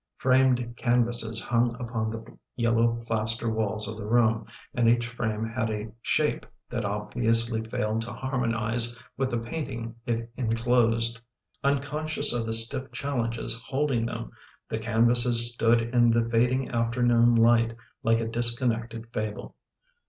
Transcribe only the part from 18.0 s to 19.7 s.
like a disconnected fable.